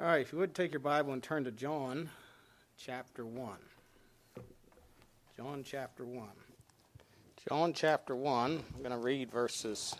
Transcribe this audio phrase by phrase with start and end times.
[0.00, 2.08] All right, if you would take your Bible and turn to John
[2.76, 3.56] chapter 1.
[5.36, 6.28] John chapter 1.
[7.48, 9.96] John chapter 1, I'm going to read verses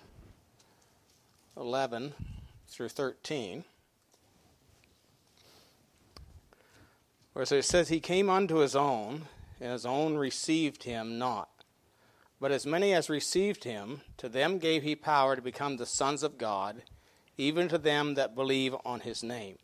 [1.56, 2.14] 11
[2.68, 3.64] through 13.
[7.32, 9.22] Where it says, He came unto his own,
[9.60, 11.50] and his own received him not.
[12.40, 16.22] But as many as received him, to them gave he power to become the sons
[16.22, 16.82] of God,
[17.36, 19.58] even to them that believe on his name,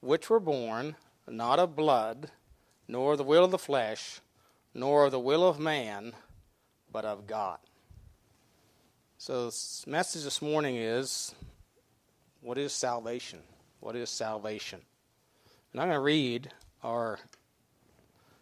[0.00, 0.96] which were born
[1.28, 2.30] not of blood,
[2.86, 4.20] nor the will of the flesh,
[4.72, 6.12] nor of the will of man,
[6.92, 7.58] but of God.
[9.18, 11.34] So, the message this morning is
[12.40, 13.40] what is salvation?
[13.80, 14.80] What is salvation?
[15.72, 16.52] And I'm going to read
[16.84, 17.18] our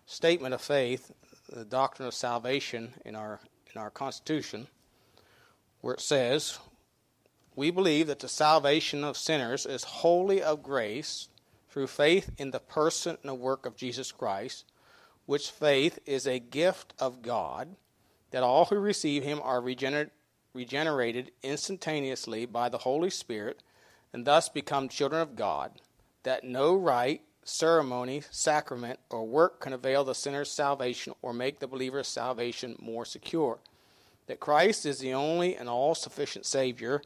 [0.06, 1.10] statement of faith
[1.48, 3.40] the doctrine of salvation in our
[3.72, 4.66] in our Constitution,
[5.80, 6.58] where it says,
[7.54, 11.28] "We believe that the salvation of sinners is wholly of grace
[11.74, 14.64] through faith in the person and the work of Jesus Christ,
[15.26, 17.74] which faith is a gift of God,
[18.30, 20.12] that all who receive Him are regener-
[20.52, 23.60] regenerated instantaneously by the Holy Spirit,
[24.12, 25.80] and thus become children of God."
[26.22, 31.66] That no rite ceremony, sacrament, or work can avail the sinner's salvation or make the
[31.66, 33.58] believer's salvation more secure.
[34.28, 37.02] That Christ is the only and all sufficient Savior,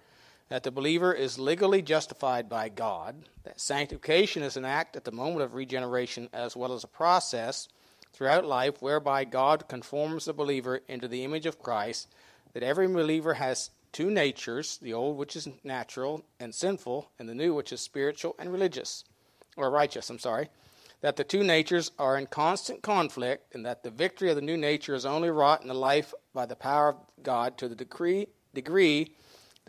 [0.49, 5.13] that the believer is legally justified by God, that sanctification is an act at the
[5.13, 7.69] moment of regeneration as well as a process
[8.13, 12.09] throughout life whereby God conforms the believer into the image of Christ,
[12.55, 17.35] that every believer has two natures the old, which is natural and sinful, and the
[17.35, 19.05] new, which is spiritual and religious
[19.57, 20.49] or righteous, I'm sorry,
[21.01, 24.57] that the two natures are in constant conflict, and that the victory of the new
[24.57, 28.29] nature is only wrought in the life by the power of God to the degree,
[28.55, 29.15] degree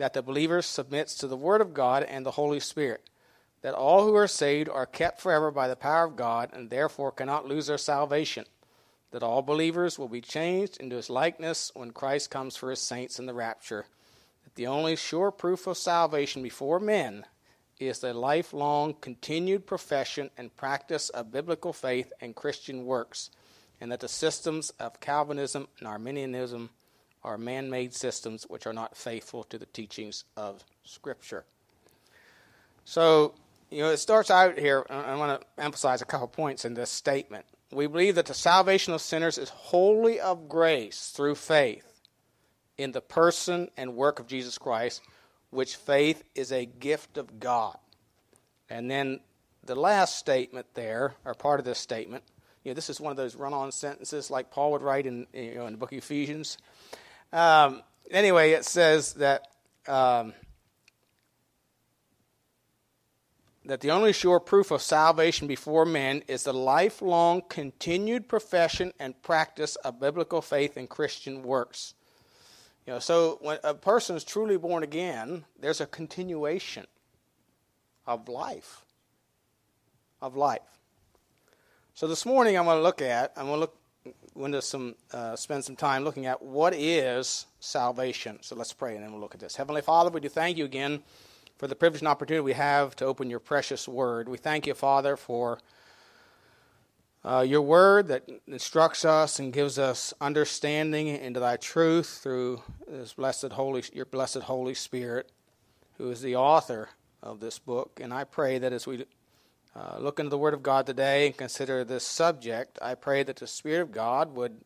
[0.00, 3.10] that the believer submits to the Word of God and the Holy Spirit.
[3.60, 7.12] That all who are saved are kept forever by the power of God, and therefore
[7.12, 8.46] cannot lose their salvation.
[9.10, 13.18] That all believers will be changed into his likeness when Christ comes for his saints
[13.18, 13.84] in the rapture.
[14.44, 17.26] That the only sure proof of salvation before men
[17.78, 23.28] is the lifelong continued profession and practice of biblical faith and Christian works,
[23.82, 26.70] and that the systems of Calvinism and Arminianism
[27.22, 31.44] are man made systems which are not faithful to the teachings of Scripture.
[32.84, 33.34] So,
[33.70, 36.90] you know, it starts out here, I want to emphasize a couple points in this
[36.90, 37.44] statement.
[37.70, 42.00] We believe that the salvation of sinners is wholly of grace through faith
[42.78, 45.02] in the person and work of Jesus Christ
[45.50, 47.76] which faith is a gift of God.
[48.68, 49.20] And then
[49.64, 52.22] the last statement there, or part of this statement,
[52.64, 55.56] you know, this is one of those run-on sentences like Paul would write in, you
[55.56, 56.56] know, in the book of Ephesians.
[57.32, 59.46] Um, anyway, it says that
[59.86, 60.34] um,
[63.64, 69.20] that the only sure proof of salvation before men is the lifelong continued profession and
[69.22, 71.94] practice of biblical faith and Christian works.
[72.86, 76.86] You know, so when a person is truly born again, there's a continuation
[78.06, 78.84] of life.
[80.20, 80.62] Of life.
[81.94, 83.76] So this morning I'm going to look at, I'm going to look
[84.36, 88.38] into some, uh, spend some time looking at what is salvation.
[88.42, 89.56] So let's pray and then we'll look at this.
[89.56, 91.02] Heavenly Father, we do thank you again
[91.58, 94.28] for the privilege and opportunity we have to open your precious word.
[94.28, 95.58] We thank you, Father, for
[97.24, 103.12] uh, your word that instructs us and gives us understanding into thy truth through this
[103.12, 105.30] blessed holy your blessed holy spirit
[105.98, 106.88] who is the author
[107.22, 109.04] of this book and i pray that as we
[109.76, 113.36] uh, look into the word of god today and consider this subject i pray that
[113.36, 114.60] the spirit of god would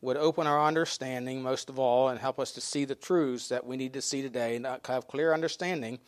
[0.00, 3.66] would open our understanding most of all and help us to see the truths that
[3.66, 5.98] we need to see today and have clear understanding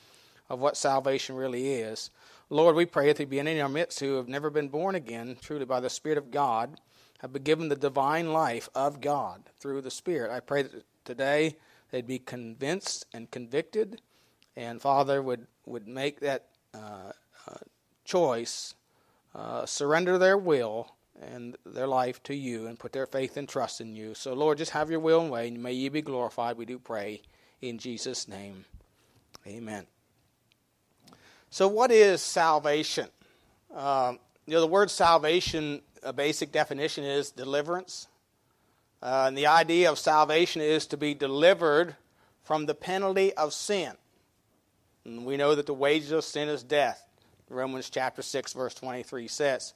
[0.48, 2.10] of what salvation really is
[2.52, 4.94] Lord, we pray that there be any in our midst who have never been born
[4.94, 6.82] again, truly by the Spirit of God,
[7.20, 10.30] have been given the divine life of God through the Spirit.
[10.30, 11.56] I pray that today
[11.90, 14.02] they'd be convinced and convicted,
[14.54, 17.12] and Father would, would make that uh,
[17.48, 17.54] uh,
[18.12, 18.74] choice,
[19.34, 23.80] uh, surrender their will and their life to you, and put their faith and trust
[23.80, 24.12] in you.
[24.14, 26.58] So, Lord, just have your will and way, and may you be glorified.
[26.58, 27.22] We do pray
[27.62, 28.66] in Jesus' name.
[29.46, 29.86] Amen.
[31.48, 33.08] So, what is salvation?
[33.74, 38.08] Um, you know, the word salvation, a basic definition is deliverance.
[39.02, 41.96] Uh, and the idea of salvation is to be delivered
[42.42, 43.92] from the penalty of sin.
[45.04, 47.06] And we know that the wages of sin is death.
[47.52, 49.74] Romans chapter 6, verse 23 says.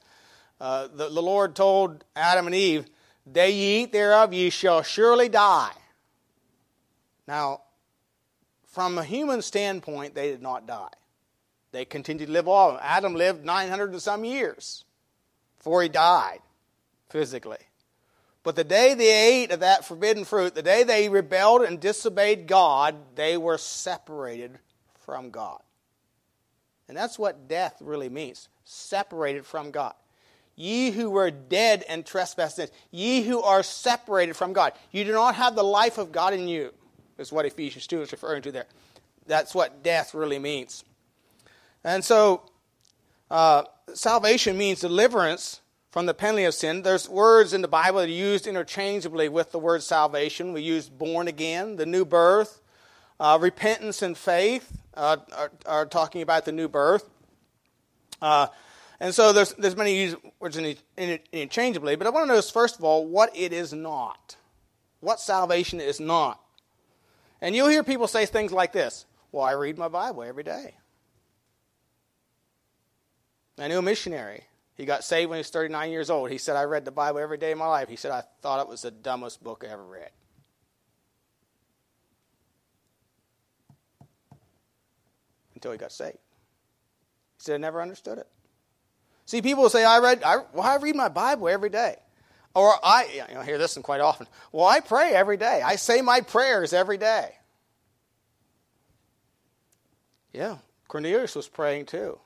[0.59, 2.87] Uh, the, the Lord told Adam and Eve,
[3.31, 5.73] Day ye eat thereof, ye shall surely die.
[7.27, 7.61] Now,
[8.65, 10.89] from a human standpoint, they did not die.
[11.71, 12.79] They continued to live on.
[12.81, 14.85] Adam lived 900 and some years
[15.57, 16.39] before he died
[17.09, 17.57] physically.
[18.43, 22.47] But the day they ate of that forbidden fruit, the day they rebelled and disobeyed
[22.47, 24.57] God, they were separated
[25.01, 25.61] from God.
[26.87, 29.93] And that's what death really means separated from God.
[30.55, 34.73] Ye who were dead and trespasses, ye who are separated from God.
[34.91, 36.73] You do not have the life of God in you,
[37.17, 38.65] is what Ephesians 2 is referring to there.
[39.27, 40.83] That's what death really means.
[41.83, 42.41] And so,
[43.29, 43.63] uh,
[43.93, 45.61] salvation means deliverance
[45.91, 46.81] from the penalty of sin.
[46.81, 50.53] There's words in the Bible that are used interchangeably with the word salvation.
[50.53, 52.61] We use born again, the new birth,
[53.19, 57.07] uh, repentance and faith uh, are, are, talking about the new birth.
[58.21, 58.47] Uh,
[58.99, 63.05] and so there's, there's many words interchangeably, but I want to notice, first of all,
[63.05, 64.35] what it is not.
[64.99, 66.41] What salvation is not.
[67.41, 70.75] And you'll hear people say things like this Well, I read my Bible every day.
[73.59, 74.43] I knew a missionary.
[74.75, 76.29] He got saved when he was 39 years old.
[76.29, 77.89] He said, I read the Bible every day of my life.
[77.89, 80.11] He said, I thought it was the dumbest book I ever read.
[85.57, 86.19] Until he got saved.
[87.37, 88.27] He said, I never understood it.
[89.25, 91.95] See, people say, I read, I, well, I read my Bible every day.
[92.53, 94.27] Or I, you know, hear this one quite often.
[94.51, 95.63] Well, I pray every day.
[95.65, 97.31] I say my prayers every day.
[100.31, 100.57] Yeah,
[100.87, 102.19] Cornelius was praying too,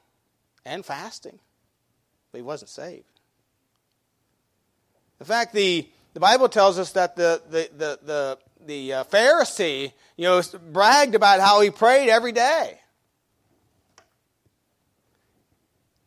[0.65, 1.39] and fasting,
[2.33, 3.05] but he wasn't saved.
[5.21, 9.93] In fact, the, the Bible tells us that the, the, the, the, the uh, Pharisee,
[10.17, 10.41] you know,
[10.73, 12.80] bragged about how he prayed every day.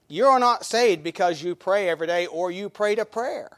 [0.08, 3.50] You are not saved because you pray every day or you prayed a prayer.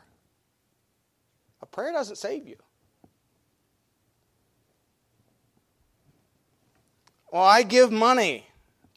[1.60, 2.56] A prayer doesn't save you.
[7.32, 8.46] Well, I give money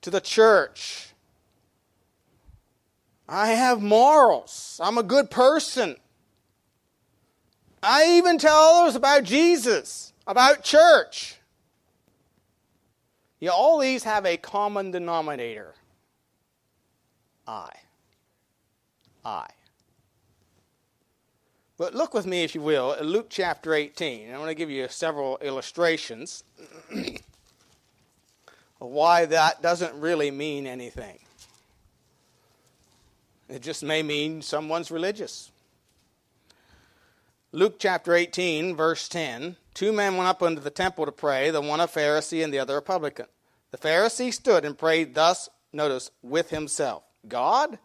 [0.02, 1.10] to the church.
[3.28, 4.80] I have morals.
[4.84, 5.96] I'm a good person.
[7.82, 11.36] I even tell others about Jesus, about church.
[13.40, 15.76] You all these have a common denominator.
[17.50, 17.72] I.
[19.26, 19.48] I.
[21.80, 24.32] But look with me, if you will, at Luke chapter 18.
[24.32, 26.44] I want to give you several illustrations
[26.92, 27.22] of
[28.80, 31.18] why that doesn't really mean anything.
[33.50, 35.50] It just may mean someone's religious.
[37.52, 41.62] Luke chapter 18, verse 10 Two men went up into the temple to pray, the
[41.62, 43.26] one a Pharisee and the other a publican.
[43.72, 47.80] The Pharisee stood and prayed thus, notice, with himself God,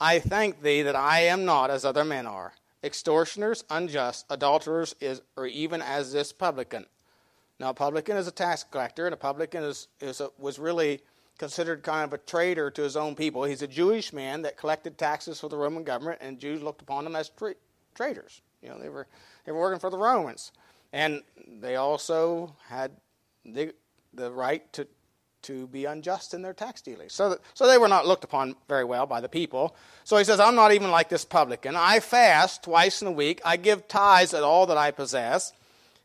[0.00, 2.52] I thank thee that I am not as other men are,
[2.84, 6.86] extortioners, unjust, adulterers, is, or even as this publican.
[7.58, 11.00] Now, a publican is a tax collector, and a publican is, is a, was really
[11.38, 13.44] considered kind of a traitor to his own people.
[13.44, 17.04] He's a Jewish man that collected taxes for the Roman government, and Jews looked upon
[17.04, 17.54] them as tra-
[17.94, 18.42] traitors.
[18.62, 19.06] You know, they were
[19.44, 20.52] they were working for the Romans,
[20.92, 21.22] and
[21.60, 22.92] they also had
[23.44, 23.72] the
[24.14, 24.86] the right to
[25.46, 27.12] to be unjust in their tax dealings.
[27.12, 29.74] So, that, so they were not looked upon very well by the people.
[30.04, 31.76] So he says, I'm not even like this publican.
[31.76, 33.40] I fast twice in a week.
[33.44, 35.52] I give tithes at all that I possess.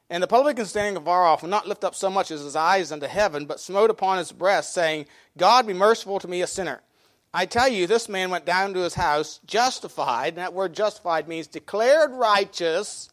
[0.09, 2.91] And the publican standing afar off would not lift up so much as his eyes
[2.91, 5.05] unto heaven, but smote upon his breast, saying,
[5.37, 6.81] God be merciful to me, a sinner.
[7.33, 10.29] I tell you, this man went down to his house justified.
[10.29, 13.09] And that word justified means declared righteous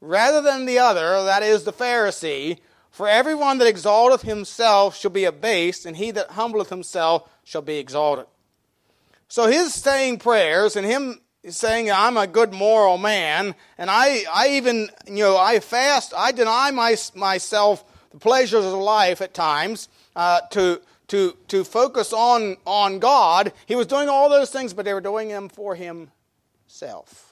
[0.00, 2.58] rather than the other, that is, the Pharisee
[2.98, 7.78] for everyone that exalteth himself shall be abased, and he that humbleth himself shall be
[7.78, 8.26] exalted.
[9.28, 14.48] So his saying prayers and him saying I'm a good moral man, and I, I
[14.54, 19.88] even, you know, I fast, I deny my, myself the pleasures of life at times
[20.16, 23.52] uh, to, to, to focus on, on God.
[23.66, 27.27] He was doing all those things, but they were doing them for himself.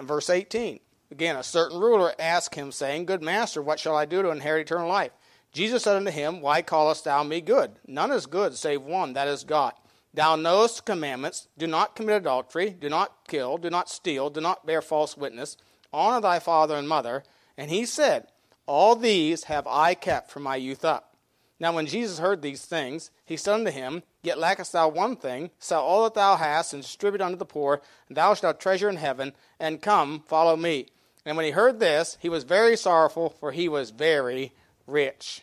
[0.00, 0.80] Verse 18.
[1.10, 4.62] Again, a certain ruler asked him, saying, Good master, what shall I do to inherit
[4.62, 5.12] eternal life?
[5.52, 7.78] Jesus said unto him, Why callest thou me good?
[7.86, 9.72] None is good save one, that is God.
[10.12, 14.40] Thou knowest the commandments do not commit adultery, do not kill, do not steal, do
[14.40, 15.56] not bear false witness,
[15.92, 17.22] honor thy father and mother.
[17.56, 18.26] And he said,
[18.66, 21.16] All these have I kept from my youth up.
[21.58, 25.52] Now, when Jesus heard these things, he said unto him, Yet lackest thou one thing,
[25.60, 28.96] sell all that thou hast, and distribute unto the poor, and thou shalt treasure in
[28.96, 30.88] heaven, and come, follow me.
[31.24, 34.52] And when he heard this, he was very sorrowful, for he was very
[34.84, 35.42] rich.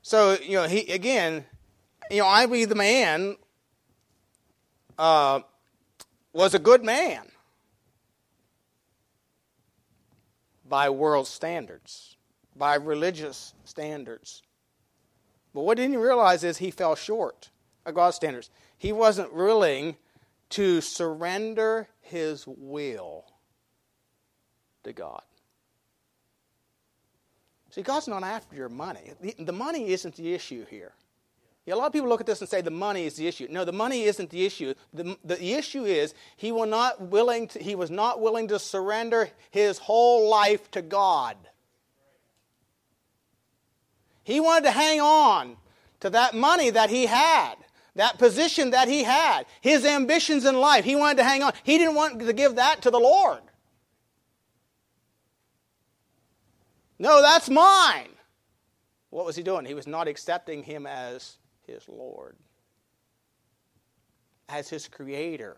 [0.00, 1.44] So, you know, he again,
[2.10, 3.36] you know, I be the man
[4.98, 5.40] uh,
[6.32, 7.26] was a good man
[10.66, 12.16] by world standards
[12.56, 14.42] by religious standards.
[15.58, 17.50] But what didn't he realize is he fell short
[17.84, 18.48] of God's standards.
[18.76, 19.96] He wasn't willing
[20.50, 23.24] to surrender his will
[24.84, 25.22] to God.
[27.70, 29.10] See, God's not after your money.
[29.20, 30.92] The, the money isn't the issue here.
[31.66, 33.48] Yeah, a lot of people look at this and say the money is the issue.
[33.50, 34.74] No, the money isn't the issue.
[34.94, 39.28] The, the issue is he, will not willing to, he was not willing to surrender
[39.50, 41.36] his whole life to God.
[44.28, 45.56] He wanted to hang on
[46.00, 47.54] to that money that he had,
[47.94, 50.84] that position that he had, his ambitions in life.
[50.84, 51.54] He wanted to hang on.
[51.62, 53.40] He didn't want to give that to the Lord.
[56.98, 58.10] No, that's mine.
[59.08, 59.64] What was he doing?
[59.64, 62.36] He was not accepting him as his Lord,
[64.50, 65.56] as his creator,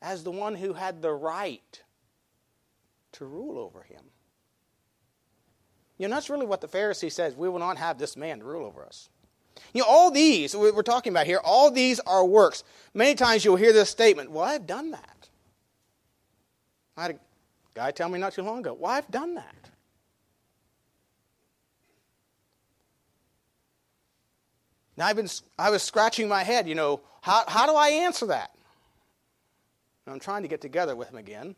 [0.00, 1.82] as the one who had the right
[3.12, 4.04] to rule over him.
[5.98, 7.34] You know, that's really what the Pharisee says.
[7.34, 9.08] We will not have this man to rule over us.
[9.74, 12.62] You know, all these we're talking about here, all these are works.
[12.94, 15.28] Many times you'll hear this statement, Well, I've done that.
[16.96, 17.18] I had a
[17.74, 19.54] guy tell me not too long ago, Well, I've done that.
[24.96, 28.26] Now, I've been, I was scratching my head, you know, how, how do I answer
[28.26, 28.52] that?
[30.06, 31.54] And I'm trying to get together with him again,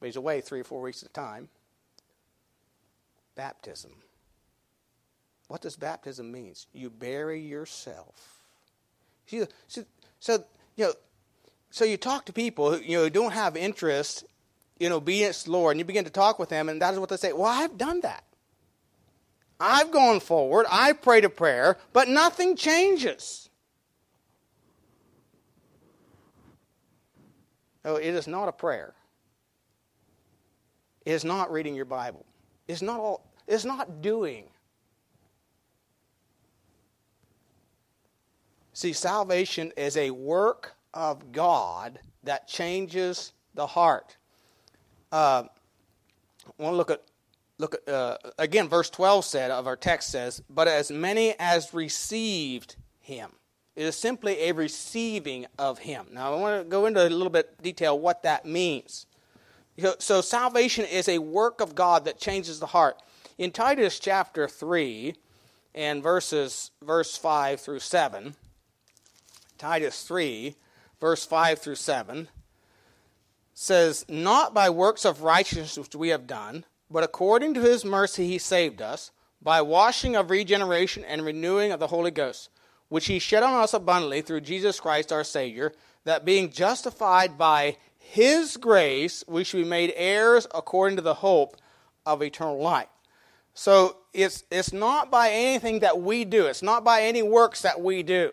[0.00, 1.48] but he's away three or four weeks at a time
[3.38, 3.92] baptism.
[5.46, 6.54] What does baptism mean?
[6.72, 8.42] You bury yourself.
[9.26, 9.84] See, so,
[10.18, 10.44] so,
[10.76, 10.92] you know,
[11.70, 14.24] so you talk to people who you know who don't have interest
[14.80, 17.00] in obedience to the Lord, and you begin to talk with them, and that is
[17.00, 17.32] what they say.
[17.32, 18.24] Well, I've done that.
[19.60, 20.66] I've gone forward.
[20.68, 23.48] I prayed a prayer, but nothing changes.
[27.84, 28.94] No, it is not a prayer.
[31.06, 32.24] It is not reading your Bible.
[32.66, 34.44] It's not all is not doing.
[38.72, 44.16] See, salvation is a work of God that changes the heart.
[45.10, 45.44] Uh,
[46.46, 47.02] I want to look at
[47.58, 48.68] look at, uh, again.
[48.68, 53.32] Verse twelve said of our text says, "But as many as received Him."
[53.74, 56.06] It is simply a receiving of Him.
[56.12, 59.06] Now, I want to go into a little bit detail what that means.
[59.98, 63.00] So, salvation is a work of God that changes the heart.
[63.38, 65.14] In Titus chapter 3
[65.72, 68.34] and verses verse 5 through 7,
[69.56, 70.56] Titus 3
[71.00, 72.28] verse 5 through 7
[73.54, 78.26] says, "Not by works of righteousness which we have done, but according to his mercy
[78.26, 82.48] he saved us by washing of regeneration and renewing of the Holy Ghost,
[82.88, 87.76] which he shed on us abundantly through Jesus Christ our Savior, that being justified by
[87.96, 91.56] his grace, we should be made heirs according to the hope
[92.04, 92.88] of eternal life.
[93.58, 97.80] So it's, it's not by anything that we do, it's not by any works that
[97.80, 98.30] we do.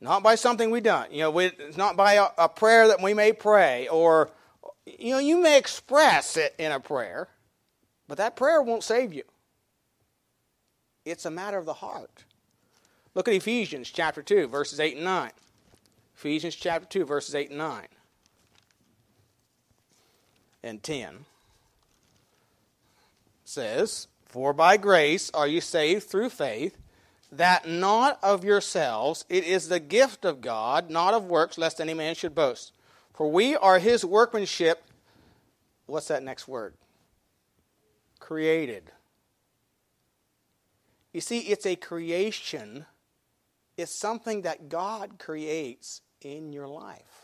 [0.00, 1.06] Not by something we done.
[1.12, 4.28] You know, we, it's not by a, a prayer that we may pray, or
[4.86, 7.28] you know, you may express it in a prayer,
[8.08, 9.22] but that prayer won't save you.
[11.04, 12.24] It's a matter of the heart.
[13.14, 15.30] Look at Ephesians chapter 2, verses 8 and 9.
[16.16, 17.86] Ephesians chapter 2, verses 8 and 9
[20.64, 21.26] and 10
[23.44, 26.78] says, For by grace are you saved through faith,
[27.30, 31.94] that not of yourselves, it is the gift of God, not of works, lest any
[31.94, 32.72] man should boast.
[33.12, 34.82] For we are his workmanship.
[35.86, 36.74] What's that next word?
[38.18, 38.90] Created.
[41.12, 42.86] You see, it's a creation,
[43.76, 47.23] it's something that God creates in your life.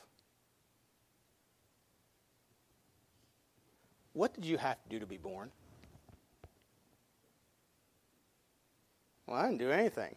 [4.21, 5.50] What did you have to do to be born?
[9.27, 10.15] Well, I didn't do anything.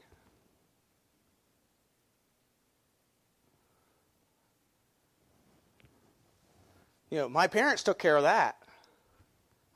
[7.11, 8.57] You know, my parents took care of that.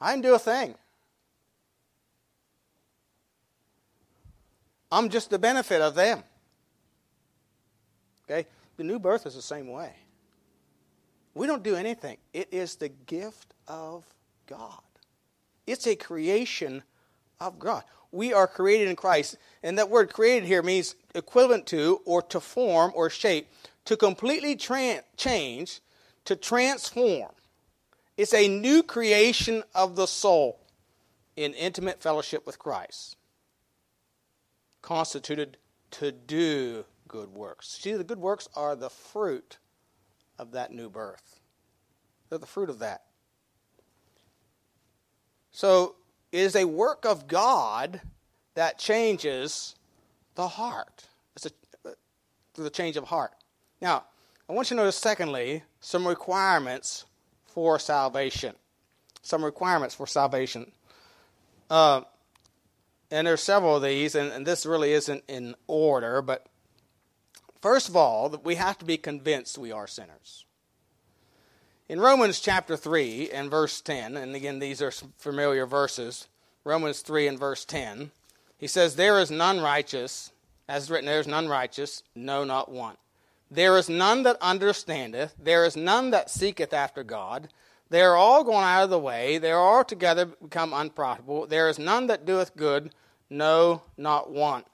[0.01, 0.75] I didn't do a thing.
[4.91, 6.21] I'm just the benefit of them.
[8.29, 8.45] Okay?
[8.75, 9.93] The new birth is the same way.
[11.33, 14.03] We don't do anything, it is the gift of
[14.47, 14.81] God.
[15.65, 16.83] It's a creation
[17.39, 17.83] of God.
[18.11, 19.37] We are created in Christ.
[19.63, 23.49] And that word created here means equivalent to, or to form, or shape,
[23.85, 25.81] to completely tra- change,
[26.25, 27.31] to transform.
[28.15, 30.59] It's a new creation of the soul
[31.35, 33.15] in intimate fellowship with Christ,
[34.81, 35.57] constituted
[35.91, 37.77] to do good works.
[37.79, 39.57] See, the good works are the fruit
[40.39, 41.39] of that new birth.
[42.29, 43.03] They're the fruit of that.
[45.57, 45.95] So
[46.31, 48.01] it is a work of God
[48.53, 49.73] that changes
[50.35, 51.07] the heart.
[51.35, 51.51] It's a,
[51.83, 51.93] uh,
[52.53, 53.31] the change of heart.
[53.81, 54.03] Now,
[54.47, 57.05] I want you to notice, secondly, some requirements
[57.47, 58.53] for salvation.
[59.23, 60.73] Some requirements for salvation.
[61.71, 62.01] Uh,
[63.09, 66.45] and there's several of these, and, and this really isn't in order, but
[67.63, 70.45] first of all, we have to be convinced we are sinners.
[71.89, 76.27] In Romans chapter 3 and verse 10, and again, these are familiar verses,
[76.65, 78.11] Romans 3 and verse 10,
[78.57, 80.33] he says, There is none righteous,
[80.67, 82.97] as written, there is none righteous, no, not one.
[83.49, 87.47] There is none that understandeth, there is none that seeketh after God.
[87.89, 91.47] They are all gone out of the way, they are all together become unprofitable.
[91.47, 92.93] There is none that doeth good,
[93.29, 94.65] no, not one.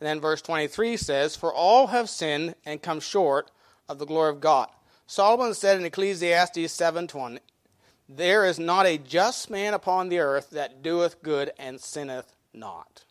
[0.00, 3.50] And then verse 23 says, For all have sinned and come short
[3.88, 4.68] of the glory of God.
[5.08, 7.40] Solomon said in Ecclesiastes 7:20,
[8.10, 13.04] "There is not a just man upon the earth that doeth good and sinneth not."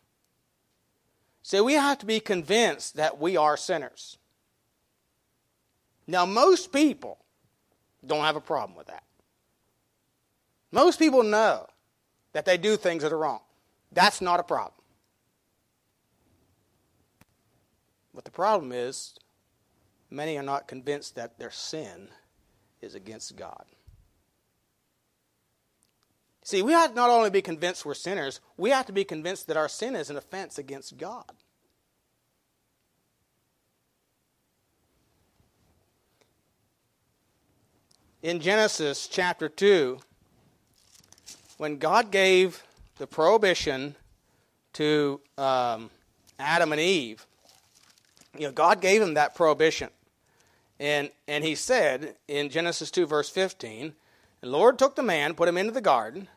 [1.42, 4.16] So we have to be convinced that we are sinners.
[6.06, 7.18] Now most people
[8.06, 9.02] don't have a problem with that.
[10.70, 11.68] Most people know
[12.32, 13.42] that they do things that are wrong.
[13.90, 14.84] That's not a problem.
[18.14, 19.14] But the problem is
[20.10, 22.08] many are not convinced that their sin
[22.80, 23.64] is against God.
[26.42, 29.48] See, we have to not only be convinced we're sinners, we have to be convinced
[29.48, 31.30] that our sin is an offense against God.
[38.22, 39.98] In Genesis chapter 2,
[41.58, 42.62] when God gave
[42.96, 43.94] the prohibition
[44.72, 45.90] to um,
[46.38, 47.26] Adam and Eve,
[48.38, 49.90] you know, God gave them that prohibition.
[50.80, 53.94] And, and he said in Genesis 2, verse 15,
[54.40, 56.28] The Lord took the man, put him into the garden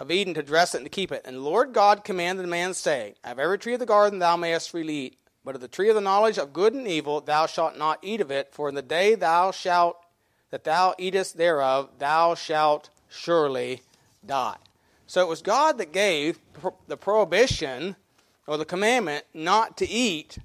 [0.00, 1.22] of Eden to dress it and to keep it.
[1.24, 4.36] And the Lord God commanded the man, saying, Of every tree of the garden thou
[4.36, 7.46] mayest freely eat, but of the tree of the knowledge of good and evil thou
[7.46, 9.96] shalt not eat of it, for in the day thou shalt
[10.50, 13.82] that thou eatest thereof, thou shalt surely
[14.24, 14.56] die.
[15.06, 16.38] So it was God that gave
[16.86, 17.96] the prohibition
[18.46, 20.38] or the commandment not to eat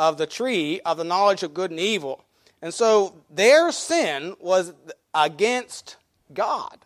[0.00, 2.24] of the tree of the knowledge of good and evil.
[2.62, 4.72] And so their sin was
[5.12, 5.98] against
[6.32, 6.78] God.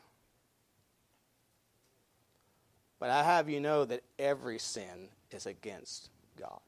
[2.98, 6.58] But I have you know that every sin is against God.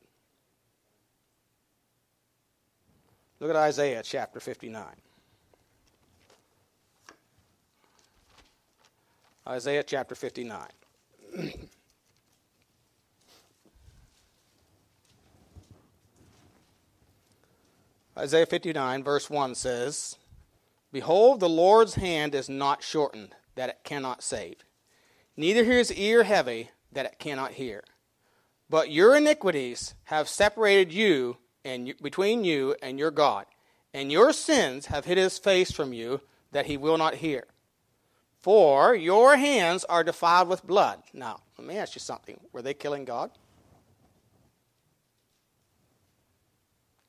[3.40, 4.85] Look at Isaiah chapter 59.
[9.48, 10.68] Isaiah chapter 59.
[18.18, 20.16] Isaiah 59, verse 1 says,
[20.90, 24.57] Behold, the Lord's hand is not shortened, that it cannot save,
[25.37, 27.85] neither his ear heavy, that it cannot hear.
[28.70, 33.44] But your iniquities have separated you and between you and your God,
[33.92, 37.44] and your sins have hid his face from you, that he will not hear.
[38.40, 41.02] For your hands are defiled with blood.
[41.12, 42.40] Now, let me ask you something.
[42.52, 43.31] Were they killing God?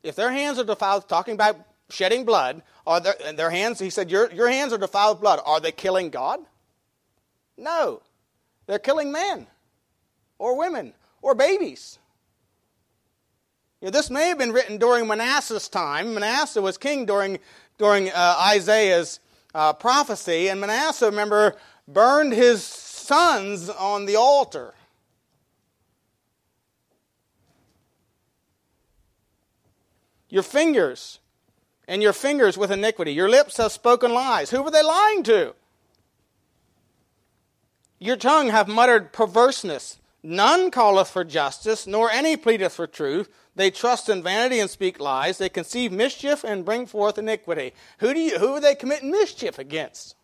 [0.07, 1.57] If their hands are defiled, talking about
[1.89, 5.39] shedding blood, are their, their hands, he said, your, your hands are defiled with blood.
[5.45, 6.39] Are they killing God?
[7.57, 8.01] No.
[8.65, 9.47] They're killing men
[10.37, 11.99] or women or babies.
[13.81, 16.13] You know, this may have been written during Manasseh's time.
[16.13, 17.39] Manasseh was king during,
[17.77, 19.19] during uh, Isaiah's
[19.53, 21.55] uh, prophecy, and Manasseh, remember,
[21.87, 24.73] burned his sons on the altar.
[30.29, 31.19] Your fingers,
[31.87, 33.13] and your fingers with iniquity.
[33.13, 34.49] Your lips have spoken lies.
[34.49, 35.55] Who were they lying to?
[37.99, 39.97] Your tongue hath muttered perverseness.
[40.21, 43.29] None calleth for justice, nor any pleadeth for truth.
[43.55, 45.37] They trust in vanity and speak lies.
[45.37, 47.73] They conceive mischief and bring forth iniquity.
[47.99, 50.15] Who, do you, who are they committing mischief against?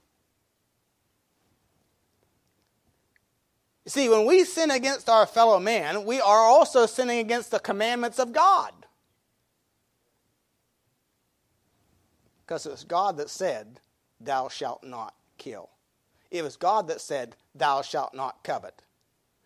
[3.86, 8.20] See, when we sin against our fellow man, we are also sinning against the commandments
[8.20, 8.72] of God.
[12.46, 13.80] Because it was God that said,
[14.20, 15.70] Thou shalt not kill.
[16.32, 18.82] It was God that said, Thou shalt not covet.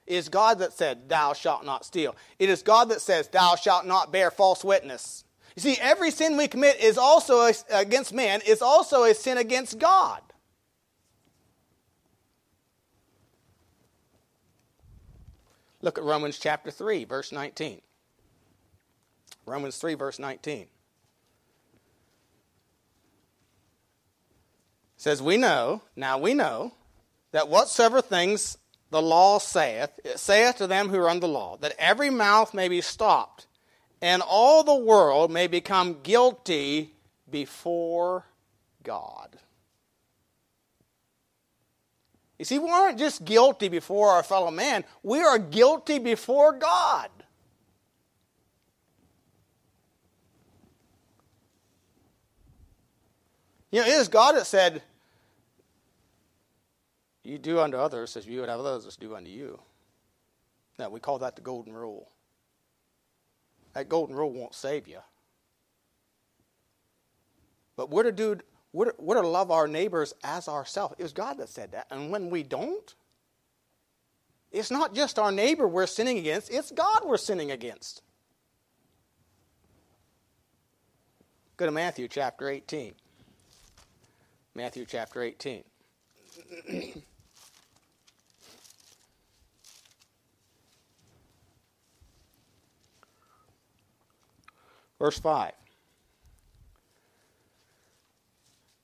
[0.06, 2.16] It is God that said, Thou shalt not steal.
[2.40, 5.26] It is God that says, Thou shalt not bear false witness.
[5.56, 9.38] You see, every sin we commit is also a, against man, is also a sin
[9.38, 10.22] against God.
[15.82, 17.82] Look at Romans chapter 3, verse 19.
[19.46, 20.68] Romans 3, verse 19.
[24.98, 26.74] Says, We know, now we know,
[27.32, 28.58] that whatsoever things
[28.90, 32.54] the law saith, it saith to them who are under the law, that every mouth
[32.54, 33.48] may be stopped,
[34.02, 36.94] and all the world may become guilty
[37.30, 38.26] before
[38.84, 39.38] God.
[42.40, 47.10] You see, we aren't just guilty before our fellow man, we are guilty before God.
[53.72, 54.82] You know, it is God that said,
[57.24, 59.60] You do unto others as you would have others do unto you.
[60.80, 62.10] Now, we call that the golden rule.
[63.74, 65.00] That golden rule won't save you.
[67.76, 68.40] But we're to do
[68.74, 70.96] we're, we're to love our neighbors as ourselves.
[70.98, 71.88] It was God that said that.
[71.90, 72.94] And when we don't,
[74.52, 78.02] it's not just our neighbor we're sinning against, it's God we're sinning against.
[81.56, 82.94] Go to Matthew chapter 18.
[84.58, 85.64] Matthew chapter 18.
[94.98, 95.52] Verse 5.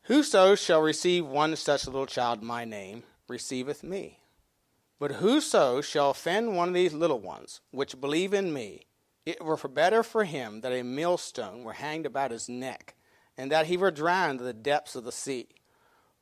[0.04, 4.20] Whoso shall receive one such little child in my name receiveth me.
[5.00, 8.86] But whoso shall offend one of these little ones, which believe in me,
[9.26, 12.94] it were better for him that a millstone were hanged about his neck,
[13.36, 15.48] and that he were drowned in the depths of the sea.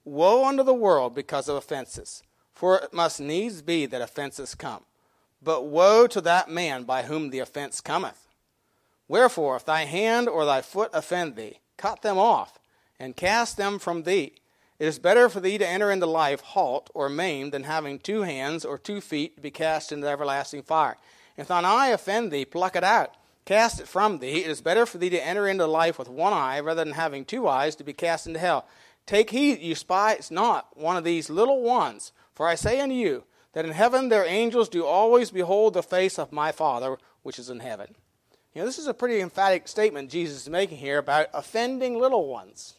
[0.04, 4.84] Woe unto the world because of offenses, for it must needs be that offenses come.
[5.42, 8.28] But woe to that man by whom the offense cometh.
[9.08, 12.60] Wherefore, if thy hand or thy foot offend thee, cut them off
[13.00, 14.34] and cast them from thee.
[14.80, 18.22] It is better for thee to enter into life halt or maimed than having two
[18.22, 20.98] hands or two feet to be cast into everlasting fire.
[21.38, 24.44] If thine eye offend thee, pluck it out, cast it from thee.
[24.44, 27.26] It is better for thee to enter into life with one eye rather than having
[27.26, 28.66] two eyes to be cast into hell.
[29.06, 33.24] Take heed, you spies not one of these little ones, for I say unto you
[33.54, 37.50] that in heaven their angels do always behold the face of my Father which is
[37.50, 37.96] in heaven.
[38.54, 42.28] You know, this is a pretty emphatic statement Jesus is making here about offending little
[42.28, 42.76] ones.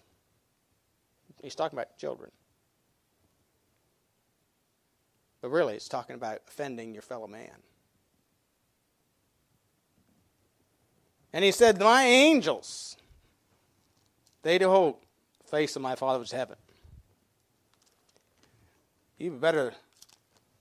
[1.42, 2.30] He's talking about children.
[5.40, 7.62] But really, it's talking about offending your fellow man.
[11.32, 12.96] And he said, My angels,
[14.42, 14.96] they do hold
[15.52, 16.56] face of my Father's heaven.
[19.18, 19.74] You better,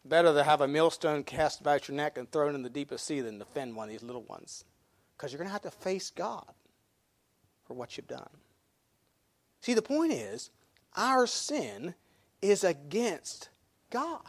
[0.03, 3.21] better to have a millstone cast about your neck and thrown in the deepest sea
[3.21, 4.65] than defend one of these little ones.
[5.15, 6.51] Because you're going to have to face God
[7.65, 8.29] for what you've done.
[9.61, 10.49] See, the point is,
[10.97, 11.95] our sin
[12.41, 13.47] is against
[13.91, 14.19] God.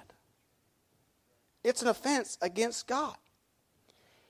[1.64, 3.16] It's an offense against God.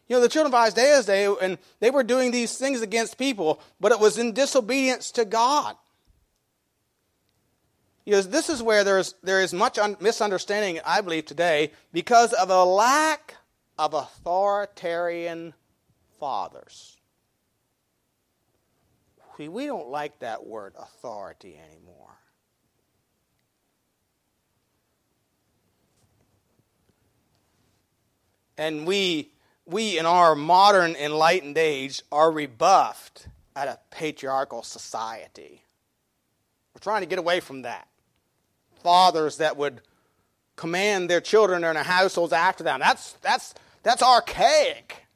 [0.09, 3.61] You know, the children of Isaiah's day, and they were doing these things against people,
[3.81, 5.77] but it was in disobedience to God.
[8.05, 12.33] You know, this is where there's, there is much un- misunderstanding, I believe, today because
[12.33, 13.37] of a lack
[13.79, 15.55] of authoritarian
[16.19, 16.97] fathers.
[19.39, 22.19] We, we don't like that word authority anymore.
[28.59, 29.33] And we,
[29.65, 35.63] we in our modern enlightened age are rebuffed at a patriarchal society.
[36.75, 37.89] We're trying to get away from that.
[38.83, 39.81] Fathers that would
[40.57, 42.81] command their children and their households after them.
[42.81, 45.07] That's, that's, that's archaic.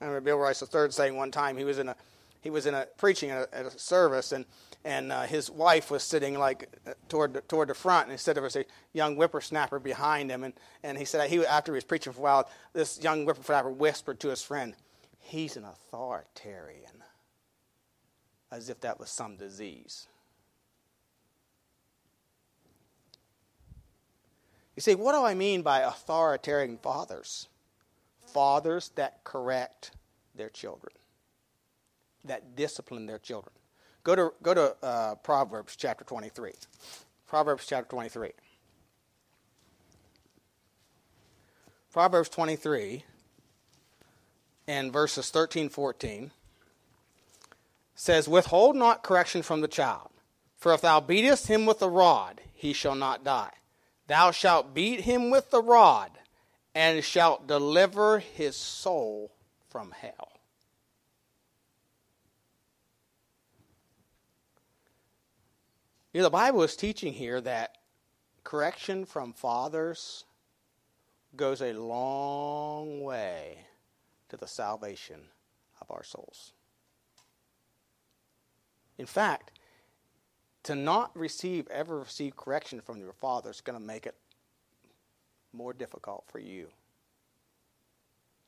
[0.00, 1.96] I remember Bill Rice III saying one time he was in a
[2.42, 4.44] he was in a preaching at a, at a service and
[4.86, 8.42] and uh, his wife was sitting like uh, toward the, toward the front, and there
[8.42, 12.12] was a young whippersnapper behind him, and, and he said he after he was preaching
[12.12, 14.76] for a while, this young whippersnapper whispered to his friend,
[15.18, 17.02] "He's an authoritarian,"
[18.52, 20.06] as if that was some disease.
[24.76, 27.48] You see, what do I mean by authoritarian fathers?
[28.26, 29.92] Fathers that correct
[30.34, 30.92] their children,
[32.24, 33.54] that discipline their children.
[34.04, 36.52] Go to, go to uh, Proverbs chapter 23.
[37.26, 38.30] Proverbs chapter 23.
[41.90, 43.04] Proverbs 23
[44.68, 46.30] and verses 13 14
[47.94, 50.10] says, Withhold not correction from the child,
[50.58, 53.52] for if thou beatest him with the rod, he shall not die.
[54.06, 56.10] Thou shalt beat him with the rod,
[56.74, 59.32] and shalt deliver his soul
[59.68, 60.32] from hell.
[66.12, 67.76] You know, the Bible is teaching here that
[68.42, 70.24] correction from fathers
[71.36, 73.66] goes a long way
[74.28, 75.20] to the salvation
[75.80, 76.52] of our souls.
[78.96, 79.55] In fact,
[80.66, 84.16] to not receive, ever receive correction from your father is going to make it
[85.52, 86.66] more difficult for you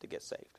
[0.00, 0.58] to get saved.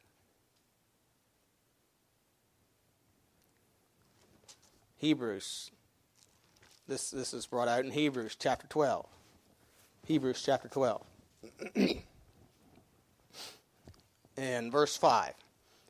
[4.95, 5.71] Hebrews.
[6.87, 9.05] This, this is brought out in Hebrews chapter 12.
[10.05, 11.05] Hebrews chapter 12.
[14.37, 15.33] in verse 5.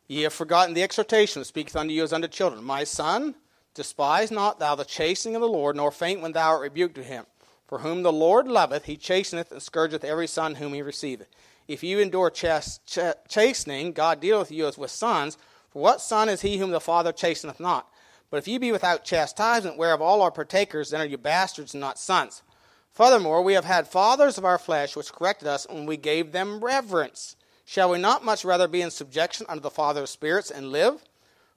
[0.07, 2.63] Ye have forgotten the exhortation that speaketh unto you as unto children.
[2.63, 3.35] My son,
[3.79, 7.05] despise not thou the chastening of the Lord, nor faint when thou art rebuked of
[7.05, 7.25] him.
[7.65, 11.29] For whom the Lord loveth, he chasteneth and scourgeth every son whom he receiveth.
[11.65, 15.37] If you endure chas- ch- chastening, God dealeth you as with sons.
[15.69, 17.87] For what son is he whom the Father chasteneth not?
[18.29, 21.79] But if you be without chastisement, whereof all are partakers, then are you bastards and
[21.79, 22.43] not sons.
[22.91, 26.59] Furthermore, we have had fathers of our flesh which corrected us when we gave them
[26.61, 27.37] reverence.
[27.63, 31.01] Shall we not much rather be in subjection unto the Father of spirits and live?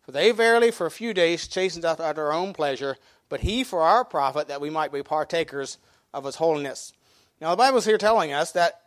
[0.03, 2.97] For they verily for a few days chastened us at our own pleasure,
[3.29, 5.79] but he for our profit, that we might be partakers
[6.13, 6.93] of his holiness.
[7.41, 8.81] Now, the Bible is here telling us that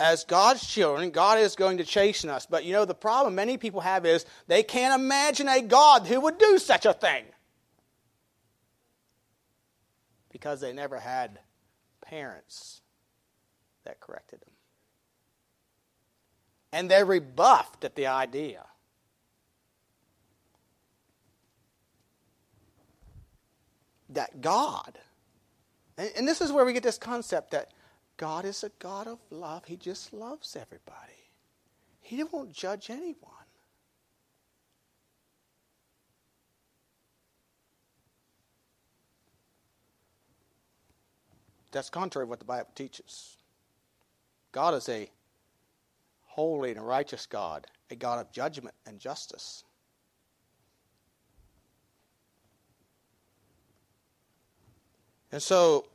[0.00, 2.46] as God's children, God is going to chasten us.
[2.46, 6.20] But you know, the problem many people have is they can't imagine a God who
[6.22, 7.24] would do such a thing.
[10.32, 11.38] Because they never had
[12.00, 12.80] parents
[13.84, 14.54] that corrected them.
[16.72, 18.64] And they're rebuffed at the idea.
[24.10, 24.98] That God,
[25.96, 27.70] and, and this is where we get this concept that
[28.16, 29.64] God is a God of love.
[29.64, 31.30] He just loves everybody.
[32.00, 33.30] He won't judge anyone.
[41.72, 43.36] That's contrary to what the Bible teaches.
[44.52, 45.08] God is a
[46.26, 49.64] holy and righteous God, a God of judgment and justice.
[55.32, 55.86] And so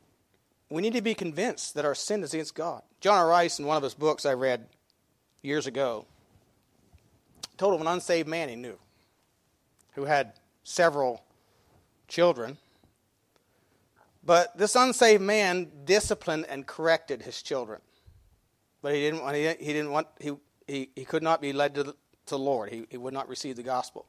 [0.70, 2.82] we need to be convinced that our sin is against God.
[3.02, 3.28] John R.
[3.28, 4.68] Rice, in one of his books I read
[5.42, 6.06] years ago,
[7.58, 8.78] told of an unsaved man he knew
[9.94, 11.24] who had several
[12.08, 12.58] children.
[14.24, 17.82] But this unsaved man disciplined and corrected his children.
[18.82, 20.32] But he didn't want, he, didn't want, he,
[20.68, 22.72] he, he could not be led to the, to the Lord.
[22.72, 24.08] He, he would not receive the gospel.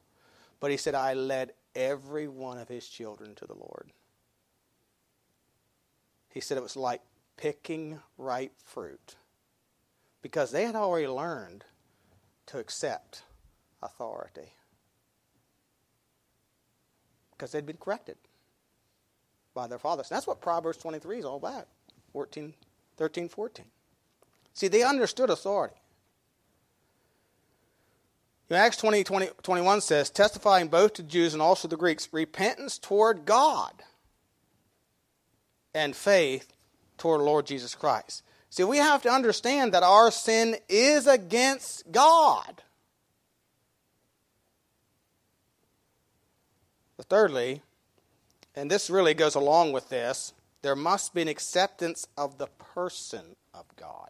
[0.59, 3.91] But he said, I led every one of his children to the Lord.
[6.29, 7.01] He said it was like
[7.37, 9.15] picking ripe fruit
[10.21, 11.63] because they had already learned
[12.47, 13.23] to accept
[13.81, 14.53] authority
[17.31, 18.17] because they'd been corrected
[19.53, 20.09] by their fathers.
[20.09, 21.67] And that's what Proverbs 23 is all about
[22.13, 22.53] 14,
[22.97, 23.65] 13, 14.
[24.53, 25.75] See, they understood authority.
[28.49, 33.25] Acts 20, 20, 21 says, testifying both to Jews and also the Greeks, repentance toward
[33.25, 33.83] God
[35.77, 36.51] and faith
[36.97, 38.23] toward Lord Jesus Christ.
[38.49, 42.63] See, we have to understand that our sin is against God.
[46.97, 47.61] But thirdly,
[48.55, 53.35] and this really goes along with this, there must be an acceptance of the person
[53.53, 54.09] of God.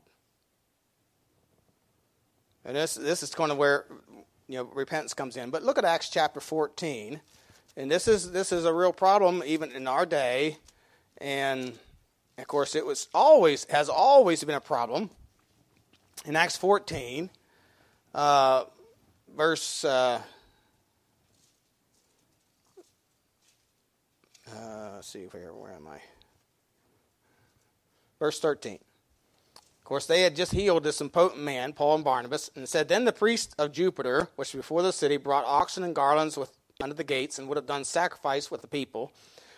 [2.64, 3.86] And this, this is kind of where
[4.48, 5.50] you know, repentance comes in.
[5.50, 7.20] But look at Acts chapter 14.
[7.76, 10.58] And this is, this is a real problem even in our day
[11.20, 11.78] and
[12.38, 15.10] of course, it was always has always been a problem.
[16.26, 17.30] In Acts 14,
[18.14, 18.66] uh,
[19.36, 20.22] verse uh,
[24.52, 26.00] uh, let's see where where am I?
[28.20, 28.80] Verse 13.
[29.56, 33.06] Of course, they had just healed this impotent man, Paul and Barnabas, and said, Then
[33.06, 36.52] the priest of Jupiter, which before the city, brought oxen and garlands with,
[36.82, 39.14] under the gates, and would have done sacrifice with the people.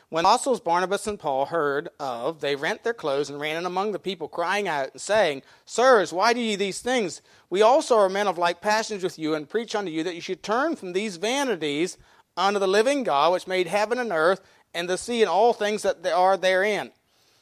[0.10, 3.91] When apostles Barnabas and Paul heard of, they rent their clothes and ran in among
[3.91, 7.22] the people, crying out and saying, Sirs, why do ye these things?
[7.52, 10.22] We also are men of like passions with you, and preach unto you that you
[10.22, 11.95] should turn from these vanities
[12.36, 14.41] unto the living God, which made heaven and earth,
[14.74, 16.89] and the sea, and all things that are therein,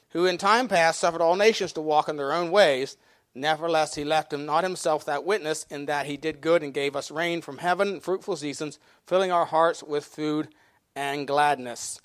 [0.10, 2.98] who in time past suffered all nations to walk in their own ways.
[3.34, 6.98] Nevertheless, he left him not himself that witness, in that he did good and gave
[6.98, 10.50] us rain from heaven fruitful seasons, filling our hearts with food
[10.98, 12.02] and gladness.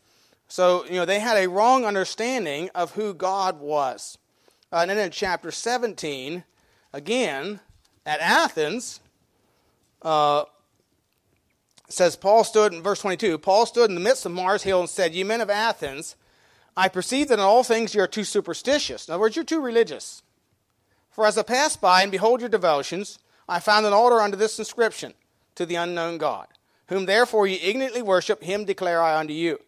[0.53, 4.19] So, you know, they had a wrong understanding of who God was.
[4.71, 6.45] Uh, and then in chapter 17,
[6.93, 7.61] again,
[8.05, 9.01] at Athens,
[10.03, 10.45] uh,
[11.89, 14.91] says Paul stood in verse 22 Paul stood in the midst of Mars Hill and
[14.91, 16.17] said, Ye men of Athens,
[16.77, 19.09] I perceive that in all things you are too superstitious.
[19.09, 20.23] In other words, you're too religious.
[21.11, 24.59] For as I passed by and behold your devotions, I found an altar under this
[24.59, 25.15] inscription
[25.55, 26.49] to the unknown God,
[26.89, 29.59] whom therefore ye ignorantly worship, him declare I unto you.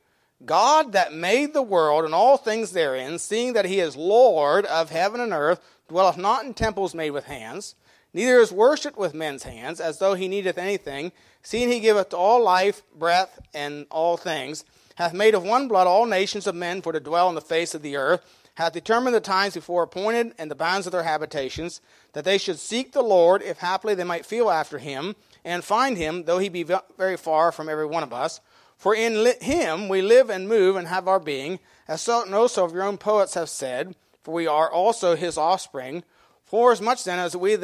[0.46, 4.90] God that made the world and all things therein, seeing that he is Lord of
[4.90, 7.74] heaven and earth, dwelleth not in temples made with hands,
[8.12, 12.16] neither is worshipped with men's hands, as though he needeth anything, seeing he giveth to
[12.16, 14.64] all life, breath, and all things,
[14.96, 17.74] hath made of one blood all nations of men for to dwell on the face
[17.74, 21.80] of the earth, hath determined the times before appointed and the bounds of their habitations,
[22.12, 25.96] that they should seek the Lord, if haply they might feel after him, and find
[25.96, 26.64] him, though he be
[26.96, 28.40] very far from every one of us.
[28.76, 31.58] For in him we live and move and have our being,
[31.88, 36.04] as certain also of your own poets have said, for we are also his offspring.
[36.44, 37.54] For as much then as we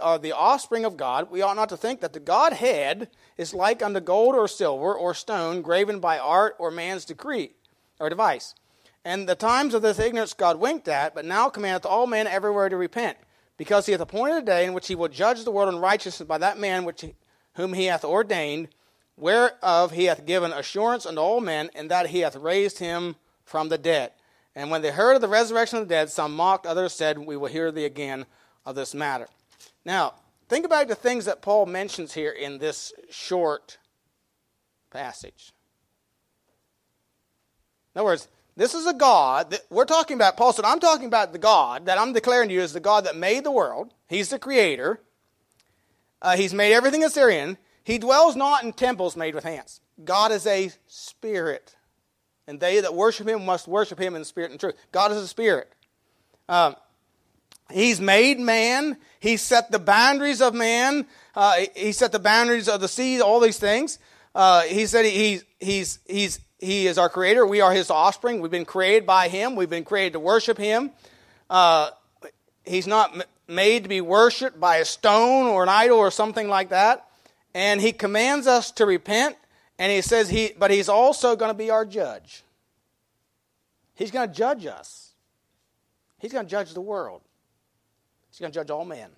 [0.00, 3.82] are the offspring of God, we ought not to think that the Godhead is like
[3.82, 7.52] unto gold or silver or stone graven by art or man's decree
[7.98, 8.54] or device.
[9.04, 12.68] And the times of this ignorance God winked at, but now commandeth all men everywhere
[12.68, 13.18] to repent,
[13.56, 16.26] because he hath appointed a day in which he will judge the world in righteousness
[16.26, 17.04] by that man which
[17.54, 18.68] whom he hath ordained,
[19.18, 23.68] whereof he hath given assurance unto all men, and that he hath raised him from
[23.68, 24.12] the dead.
[24.54, 27.36] And when they heard of the resurrection of the dead, some mocked, others said, We
[27.36, 28.26] will hear thee again
[28.64, 29.28] of this matter.
[29.84, 30.14] Now,
[30.48, 33.78] think about the things that Paul mentions here in this short
[34.90, 35.52] passage.
[37.94, 40.36] In other words, this is a God that we're talking about.
[40.36, 43.04] Paul said, I'm talking about the God that I'm declaring to you is the God
[43.04, 43.94] that made the world.
[44.08, 45.00] He's the creator.
[46.20, 47.56] Uh, he's made everything Assyrian.
[47.88, 49.80] He dwells not in temples made with hands.
[50.04, 51.74] God is a spirit.
[52.46, 54.74] And they that worship him must worship him in spirit and truth.
[54.92, 55.72] God is a spirit.
[56.50, 56.76] Um,
[57.72, 58.98] he's made man.
[59.20, 61.06] He set the boundaries of man.
[61.34, 63.98] Uh, he set the boundaries of the sea, all these things.
[64.34, 67.46] Uh, he said he, he's, he's, he is our creator.
[67.46, 68.42] We are his offspring.
[68.42, 69.56] We've been created by him.
[69.56, 70.90] We've been created to worship him.
[71.48, 71.88] Uh,
[72.66, 76.68] he's not made to be worshiped by a stone or an idol or something like
[76.68, 77.07] that.
[77.58, 79.36] And he commands us to repent.
[79.80, 82.44] And he says he, but he's also going to be our judge.
[83.96, 85.12] He's going to judge us.
[86.20, 87.20] He's going to judge the world.
[88.30, 89.10] He's going to judge all men.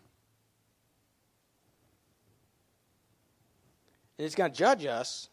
[4.16, 5.28] And he's going to judge us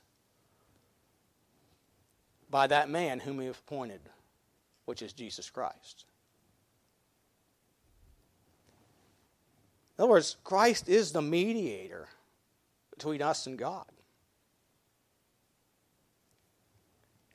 [2.50, 4.02] by that man whom he appointed,
[4.84, 6.04] which is Jesus Christ.
[9.98, 12.10] In other words, Christ is the mediator
[12.98, 13.86] between us and God.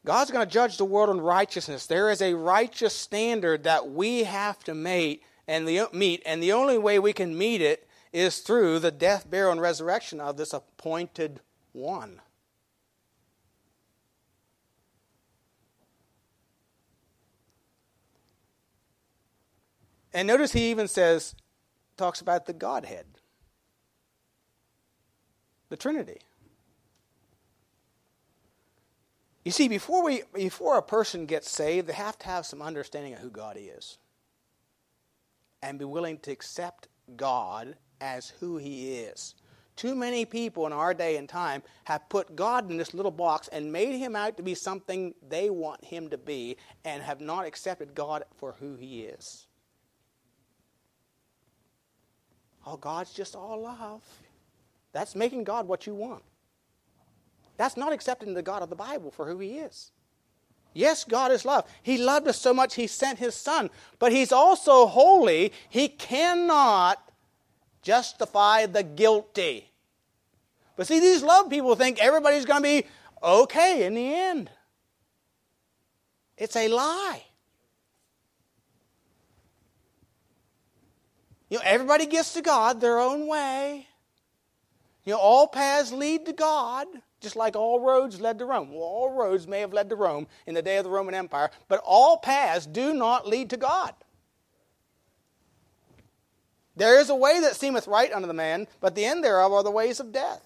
[0.05, 1.87] God's going to judge the world on righteousness.
[1.87, 6.53] There is a righteous standard that we have to meet, and the meet, and the
[6.53, 10.53] only way we can meet it is through the death, burial, and resurrection of this
[10.53, 11.41] appointed
[11.73, 12.21] one.
[20.13, 21.35] And notice he even says,
[21.97, 23.07] talks about the Godhead,
[25.73, 26.19] the Trinity.
[29.43, 33.15] You see, before, we, before a person gets saved, they have to have some understanding
[33.15, 33.97] of who God is
[35.63, 39.35] and be willing to accept God as who He is.
[39.75, 43.49] Too many people in our day and time have put God in this little box
[43.49, 47.47] and made Him out to be something they want Him to be and have not
[47.47, 49.47] accepted God for who He is.
[52.67, 54.03] Oh, God's just all love.
[54.93, 56.23] That's making God what you want.
[57.57, 59.91] That's not accepting the God of the Bible for who He is.
[60.75, 61.67] Yes, God is love.
[61.83, 63.71] He loved us so much He sent His Son.
[63.99, 65.53] But He's also holy.
[65.69, 67.11] He cannot
[67.83, 69.71] justify the guilty.
[70.77, 72.87] But see, these love people think everybody's going to be
[73.23, 74.51] okay in the end.
[76.37, 77.23] It's a lie.
[81.51, 83.87] You know, everybody gets to God their own way.
[85.05, 86.87] You know, all paths lead to God,
[87.21, 88.71] just like all roads led to Rome.
[88.71, 91.51] Well, all roads may have led to Rome in the day of the Roman Empire,
[91.69, 93.95] but all paths do not lead to God.
[96.77, 99.63] There is a way that seemeth right unto the man, but the end thereof are
[99.63, 100.43] the ways of death.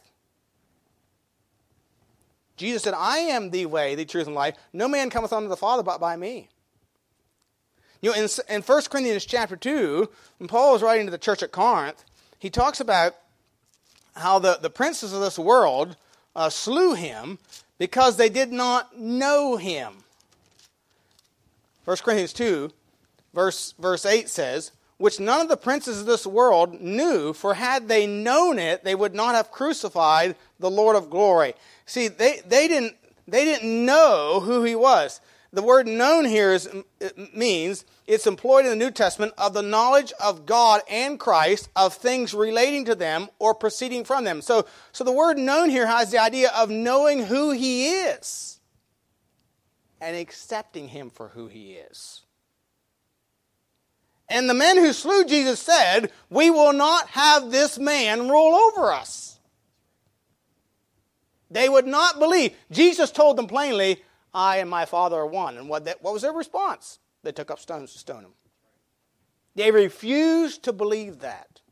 [2.56, 4.56] Jesus said, I am the way, the truth, and life.
[4.72, 6.48] No man cometh unto the Father but by me.
[8.00, 11.42] You know, in, in 1 Corinthians chapter 2, when Paul was writing to the church
[11.42, 12.04] at Corinth,
[12.38, 13.14] he talks about
[14.16, 15.96] how the, the princes of this world
[16.34, 17.38] uh, slew him
[17.78, 19.92] because they did not know him.
[21.84, 22.70] 1 Corinthians 2,
[23.32, 27.88] verse, verse 8 says, Which none of the princes of this world knew, for had
[27.88, 31.54] they known it, they would not have crucified the Lord of glory.
[31.84, 32.96] See, they, they, didn't,
[33.28, 35.20] they didn't know who he was.
[35.56, 36.68] The word known here is,
[37.32, 41.94] means it's employed in the New Testament of the knowledge of God and Christ, of
[41.94, 44.42] things relating to them or proceeding from them.
[44.42, 48.60] So, so the word known here has the idea of knowing who he is.
[49.98, 52.20] and accepting him for who he is.
[54.28, 58.92] And the men who slew Jesus said, We will not have this man rule over
[58.92, 59.38] us.
[61.50, 62.54] They would not believe.
[62.70, 64.02] Jesus told them plainly,
[64.36, 65.56] I and my Father are one.
[65.56, 66.98] And what, that, what was their response?
[67.22, 68.34] They took up stones to stone him.
[69.54, 71.62] They refused to believe that.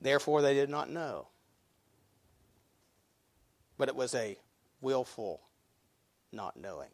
[0.00, 1.28] Therefore, they did not know.
[3.76, 4.38] But it was a
[4.80, 5.42] willful
[6.32, 6.88] not knowing.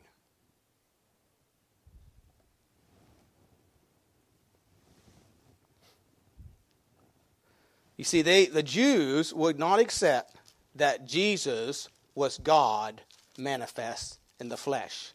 [7.97, 10.37] You see, they, the Jews would not accept
[10.75, 13.01] that Jesus was God
[13.39, 15.13] manifest in the flesh.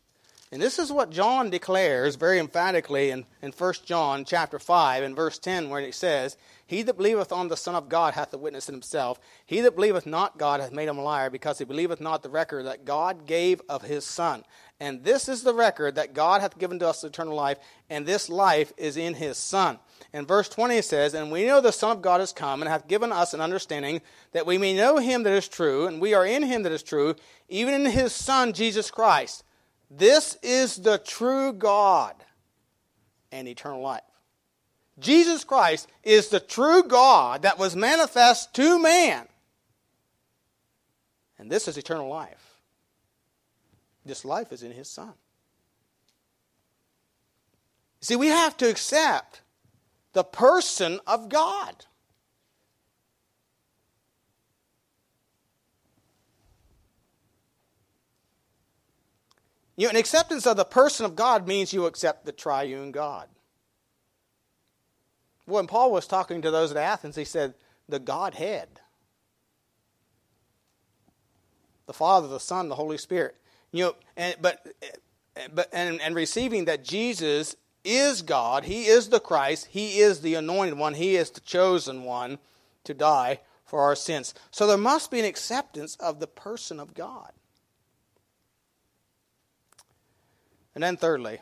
[0.54, 5.16] And this is what John declares very emphatically in, in 1 John chapter 5 and
[5.16, 6.36] verse 10, where it says,
[6.68, 9.18] He that believeth on the Son of God hath a witness in himself.
[9.46, 12.30] He that believeth not God hath made him a liar, because he believeth not the
[12.30, 14.44] record that God gave of his Son.
[14.82, 17.60] And this is the record that God hath given to us eternal life,
[17.92, 19.78] and this life is in his Son.
[20.12, 22.68] In verse 20 it says, And we know the Son of God is come, and
[22.68, 24.02] hath given us an understanding,
[24.32, 26.82] that we may know him that is true, and we are in him that is
[26.82, 27.16] true,
[27.48, 29.44] even in his Son Jesus Christ.
[29.92, 32.16] This is the true God
[33.32, 34.02] and eternal life.
[34.98, 39.28] Jesus Christ is the true God that was manifest to man.
[41.38, 42.51] And this is eternal life.
[44.06, 45.14] This life is in his Son.
[48.02, 49.42] See, we have to accept
[50.14, 51.86] the person of God.
[59.76, 63.28] You know, an acceptance of the person of God means you accept the triune God.
[65.46, 67.56] When Paul was talking to those at Athens, he said,
[67.90, 68.80] the Godhead.
[71.88, 73.36] The Father, the Son, the Holy Spirit.
[73.72, 74.66] You know, and, but,
[75.54, 80.36] but and, and receiving that Jesus is God, He is the Christ, He is the
[80.36, 82.38] anointed one, He is the chosen one
[82.84, 84.34] to die for our sins.
[84.52, 87.32] So there must be an acceptance of the person of God.
[90.76, 91.40] And then, thirdly,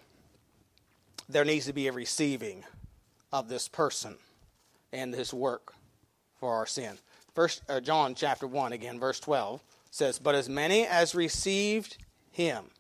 [1.27, 2.63] there needs to be a receiving
[3.32, 4.15] of this person
[4.91, 5.73] and his work
[6.39, 6.97] for our sin.
[7.36, 9.61] First uh, John chapter 1 again verse 12
[9.91, 11.97] says, "But as many as received
[12.40, 12.72] him,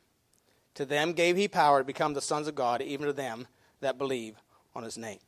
[0.75, 3.47] to them gave he power to become the sons of God, even to them
[3.81, 4.37] that believe
[4.73, 5.19] on his name."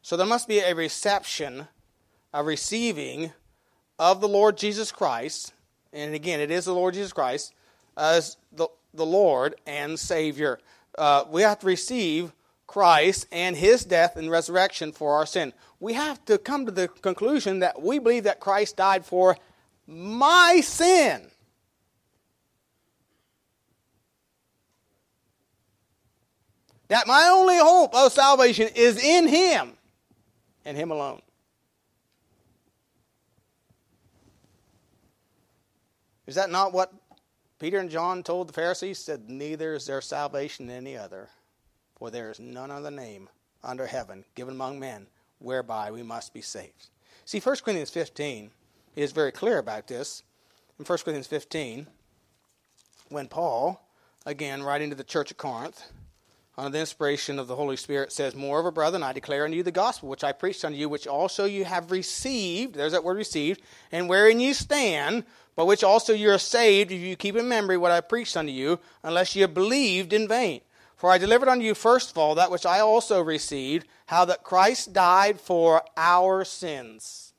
[0.00, 1.68] So there must be a reception,
[2.32, 3.32] a receiving
[3.98, 5.52] of the Lord Jesus Christ,
[5.92, 7.52] and again, it is the Lord Jesus Christ
[7.96, 10.58] as the the Lord and Savior.
[10.96, 12.32] Uh, we have to receive
[12.66, 15.52] Christ and his death and resurrection for our sin.
[15.80, 19.36] We have to come to the conclusion that we believe that Christ died for
[19.86, 21.30] my sin.
[26.88, 29.72] That my only hope of salvation is in him
[30.64, 31.22] and him alone.
[36.26, 36.92] Is that not what
[37.58, 41.28] Peter and John told the Pharisees, said, Neither is there salvation in any other,
[41.96, 43.28] for there is none other name
[43.62, 45.06] under heaven given among men
[45.38, 46.88] whereby we must be saved.
[47.24, 48.50] See, 1 Corinthians 15
[48.96, 50.22] is very clear about this.
[50.78, 51.86] In 1 Corinthians 15,
[53.08, 53.80] when Paul,
[54.26, 55.90] again writing to the church at Corinth,
[56.56, 59.72] under the inspiration of the Holy Spirit, says, Moreover, brethren, I declare unto you the
[59.72, 63.60] gospel which I preached unto you, which also you have received, there's that word received,
[63.90, 65.24] and wherein you stand,
[65.56, 68.52] by which also you are saved, if you keep in memory what I preached unto
[68.52, 70.60] you, unless you believed in vain.
[70.96, 74.44] For I delivered unto you first of all that which I also received, how that
[74.44, 77.32] Christ died for our sins.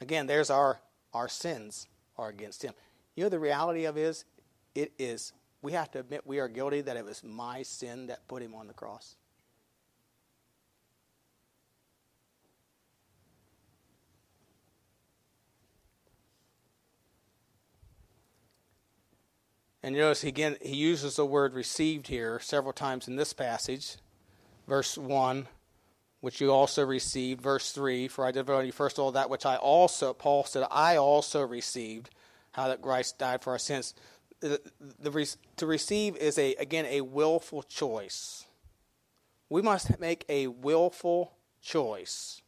[0.00, 0.80] Again, there's our
[1.12, 2.72] our sins are against him.
[3.16, 4.24] You know the reality of is
[4.74, 8.26] it is we have to admit we are guilty that it was my sin that
[8.28, 9.16] put him on the cross.
[19.82, 23.96] And notice again, he uses the word received here several times in this passage.
[24.68, 25.48] Verse 1,
[26.20, 27.40] which you also received.
[27.40, 30.66] Verse 3, for I delivered you first of all that which I also, Paul said,
[30.70, 32.10] I also received,
[32.52, 33.94] how that Christ died for our sins.
[34.40, 34.60] The,
[34.98, 38.46] the, to receive is, a again, a willful choice.
[39.48, 42.40] We must make a willful choice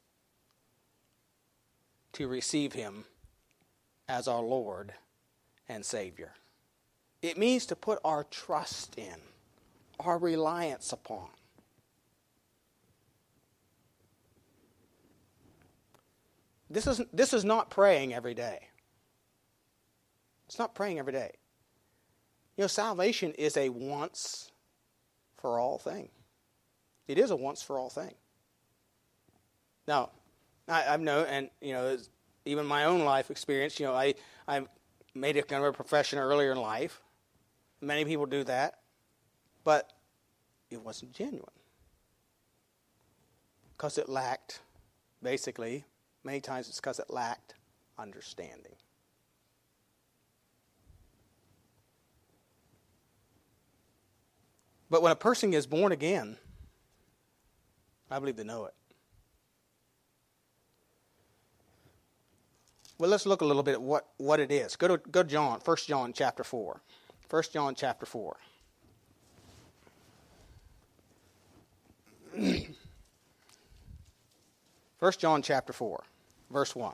[2.14, 3.04] to receive him
[4.08, 4.94] as our Lord
[5.68, 6.32] and Savior.
[7.20, 9.16] It means to put our trust in,
[10.00, 11.28] our reliance upon.
[16.72, 18.68] this is, this is not praying every day.
[20.46, 21.32] It's not praying every day.
[22.56, 24.50] You know, salvation is a once
[25.36, 26.08] for all thing.
[27.08, 28.14] It is a once for all thing.
[29.88, 30.10] Now,
[30.68, 31.96] I, I've known, and you know,
[32.44, 33.80] even my own life experience.
[33.80, 34.14] You know, I
[34.46, 34.62] I
[35.14, 37.00] made it kind of a profession earlier in life.
[37.80, 38.78] Many people do that,
[39.64, 39.92] but
[40.70, 41.48] it wasn't genuine
[43.76, 44.60] because it lacked,
[45.22, 45.84] basically,
[46.22, 47.54] many times it's because it lacked
[47.98, 48.76] understanding.
[54.92, 56.36] But when a person is born again,
[58.10, 58.74] I believe they know it.
[62.98, 64.76] Well, let's look a little bit at what, what it is.
[64.76, 66.78] Go to, go to John, 1 John chapter 4.
[67.30, 68.36] 1 John chapter 4.
[75.00, 76.04] First John chapter 4,
[76.50, 76.92] verse 1.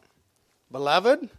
[0.70, 1.30] Beloved,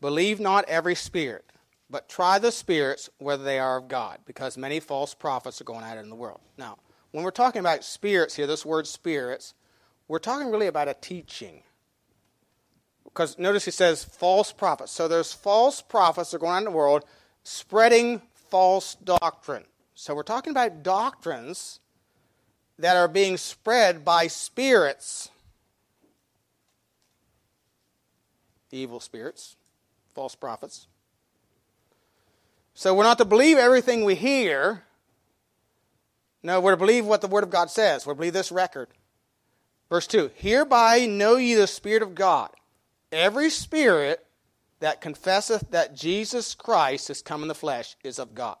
[0.00, 1.44] believe not every spirit,
[1.90, 5.84] but try the spirits whether they are of God, because many false prophets are going
[5.84, 6.40] out in the world.
[6.56, 6.78] Now,
[7.12, 9.54] when we're talking about spirits here, this word spirits,
[10.06, 11.62] we're talking really about a teaching.
[13.04, 14.92] Because notice he says false prophets.
[14.92, 17.04] So there's false prophets that are going on in the world
[17.42, 19.64] spreading false doctrine.
[19.94, 21.80] So we're talking about doctrines
[22.78, 25.30] that are being spread by spirits.
[28.70, 29.56] Evil spirits,
[30.14, 30.86] false prophets.
[32.78, 34.84] So we're not to believe everything we hear.
[36.44, 38.06] No, we're to believe what the Word of God says.
[38.06, 38.86] We're to believe this record.
[39.90, 42.50] Verse 2 Hereby know ye the Spirit of God.
[43.10, 44.24] Every spirit
[44.78, 48.58] that confesseth that Jesus Christ is come in the flesh is of God.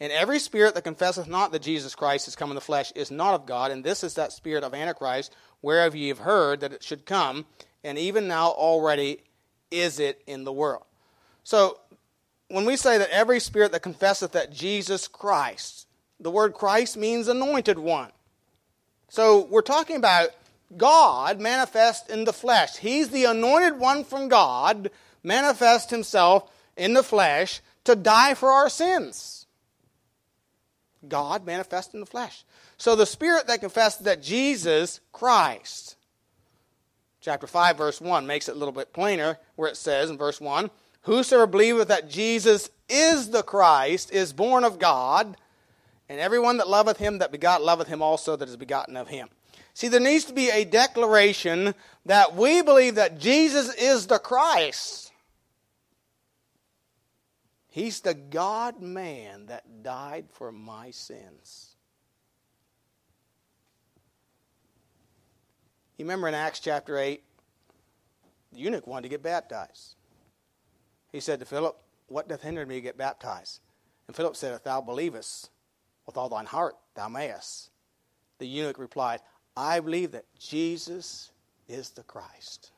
[0.00, 3.12] And every spirit that confesseth not that Jesus Christ is come in the flesh is
[3.12, 3.70] not of God.
[3.70, 7.46] And this is that spirit of Antichrist, whereof ye have heard that it should come,
[7.84, 9.22] and even now already
[9.70, 10.82] is it in the world.
[11.44, 11.78] So,
[12.52, 15.86] when we say that every spirit that confesseth that Jesus Christ,
[16.20, 18.12] the word Christ means anointed one.
[19.08, 20.28] So, we're talking about
[20.76, 22.76] God manifest in the flesh.
[22.76, 24.90] He's the anointed one from God,
[25.22, 29.46] manifest himself in the flesh to die for our sins.
[31.08, 32.44] God manifest in the flesh.
[32.76, 35.96] So the spirit that confesseth that Jesus Christ,
[37.22, 40.40] chapter 5, verse 1, makes it a little bit plainer, where it says in verse
[40.40, 40.70] 1
[41.02, 45.36] Whosoever believeth that Jesus is the Christ is born of God,
[46.08, 49.28] and everyone that loveth him that begot loveth him also that is begotten of him.
[49.74, 51.74] See, there needs to be a declaration
[52.06, 55.10] that we believe that Jesus is the Christ.
[57.68, 61.74] He's the God man that died for my sins.
[65.96, 67.22] You remember in Acts chapter 8,
[68.52, 69.94] the eunuch wanted to get baptized.
[71.12, 71.76] He said to Philip,
[72.08, 73.60] What doth hinder me to get baptized?
[74.06, 75.50] And Philip said, If thou believest
[76.06, 77.70] with all thine heart, thou mayest.
[78.38, 79.20] The eunuch replied,
[79.56, 81.30] I believe that Jesus
[81.68, 82.72] is the Christ.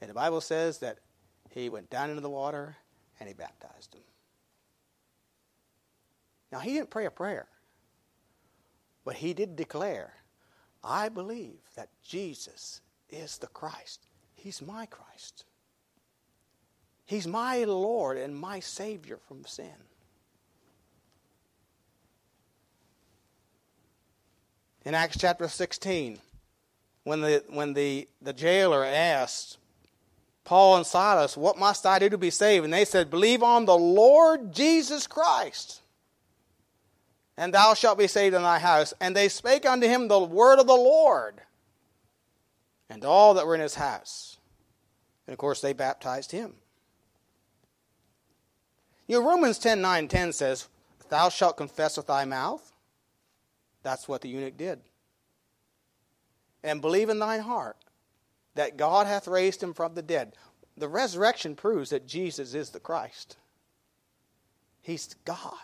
[0.00, 0.98] And the Bible says that
[1.50, 2.76] he went down into the water
[3.18, 4.02] and he baptized him.
[6.52, 7.46] Now, he didn't pray a prayer,
[9.04, 10.14] but he did declare,
[10.82, 14.06] I believe that Jesus is the Christ.
[14.34, 15.44] He's my Christ.
[17.10, 19.74] He's my Lord and my Savior from sin.
[24.84, 26.20] in Acts chapter 16
[27.02, 29.58] when the, when the, the jailer asked
[30.44, 32.64] Paul and Silas, What must I do to be saved?
[32.64, 35.80] And they said, Believe on the Lord Jesus Christ,
[37.36, 38.94] and thou shalt be saved in thy house.
[39.00, 41.40] And they spake unto him the word of the Lord,
[42.88, 44.38] and all that were in his house.
[45.26, 46.54] And of course, they baptized him.
[49.10, 50.68] You know, Romans 10 9 10 says,
[51.08, 52.70] Thou shalt confess with thy mouth
[53.82, 54.78] that's what the eunuch did.
[56.62, 57.76] And believe in thine heart
[58.54, 60.34] that God hath raised him from the dead.
[60.76, 63.36] The resurrection proves that Jesus is the Christ.
[64.80, 65.56] He's God.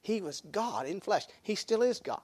[0.00, 1.24] He was God in flesh.
[1.42, 2.20] He still is God.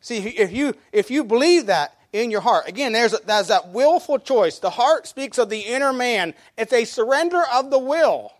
[0.00, 4.20] See, if you if you believe that in your heart, again, there's there's that willful
[4.20, 4.60] choice.
[4.60, 6.34] The heart speaks of the inner man.
[6.56, 8.32] It's a surrender of the will.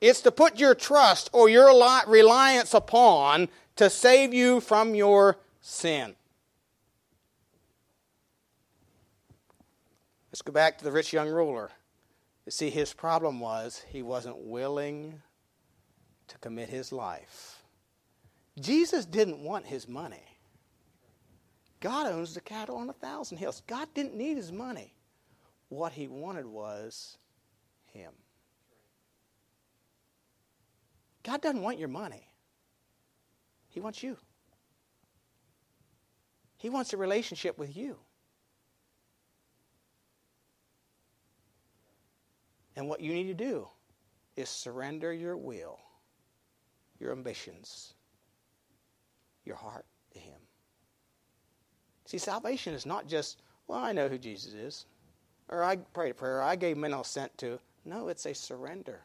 [0.00, 1.68] It's to put your trust or your
[2.08, 6.16] reliance upon to save you from your sin.
[10.32, 11.70] Let's go back to the rich young ruler.
[12.46, 15.22] You see, his problem was he wasn't willing
[16.26, 17.62] to commit his life.
[18.58, 20.33] Jesus didn't want his money.
[21.84, 23.62] God owns the cattle on a thousand hills.
[23.66, 24.94] God didn't need his money.
[25.68, 27.18] What he wanted was
[27.92, 28.10] him.
[31.22, 32.26] God doesn't want your money,
[33.68, 34.16] he wants you.
[36.56, 37.98] He wants a relationship with you.
[42.76, 43.68] And what you need to do
[44.36, 45.78] is surrender your will,
[46.98, 47.92] your ambitions,
[49.44, 49.84] your heart.
[52.14, 54.86] See, salvation is not just, well, I know who Jesus is,
[55.48, 57.58] or I prayed a prayer, I gave mental assent to.
[57.84, 59.00] No, it's a surrender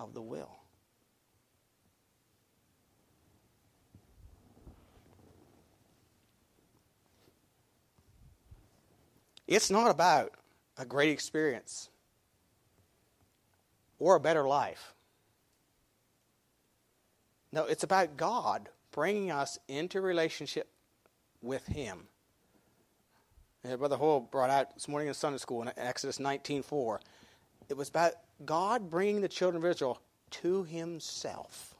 [0.00, 0.50] of the will.
[9.46, 10.32] It's not about
[10.76, 11.88] a great experience
[14.00, 14.92] or a better life.
[17.52, 20.68] No, it's about God bringing us into relationship
[21.42, 22.08] with Him.
[23.62, 27.00] Brother Hoyle brought out this morning in Sunday school in Exodus 19.4.
[27.68, 28.12] It was about
[28.44, 31.74] God bringing the children of Israel to Himself,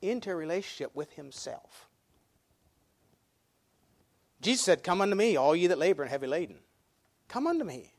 [0.00, 1.88] into a relationship with Himself.
[4.40, 6.56] Jesus said, Come unto me, all ye that labor and heavy laden.
[7.28, 7.92] Come unto me,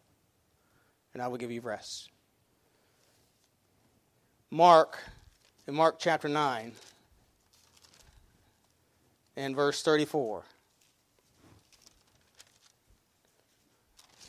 [1.13, 2.09] and I will give you rest.
[4.51, 4.99] Mark,
[5.67, 6.73] in Mark chapter 9,
[9.35, 10.43] and verse 34.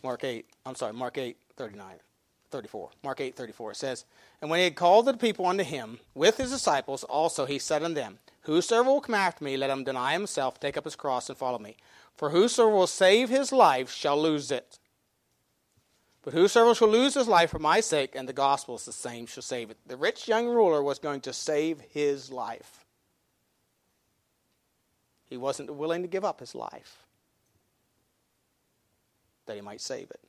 [0.03, 1.95] Mark 8, I'm sorry, Mark 8, 39,
[2.51, 2.91] 34.
[3.03, 4.05] Mark 8, 34 It says,
[4.43, 7.83] And when he had called the people unto him with his disciples, also he said
[7.83, 11.31] unto them, Whosoever will come after me, let him deny himself, take up his cross,
[11.31, 11.77] and follow me.
[12.15, 14.79] For whosoever will save his life shall lose it.
[16.23, 19.43] But whosoever shall lose his life for my sake and the gospel's, the same shall
[19.43, 19.79] save it.
[19.87, 22.84] The rich young ruler was going to save his life.
[25.35, 27.03] He wasn't willing to give up his life
[29.47, 30.21] that he might save it.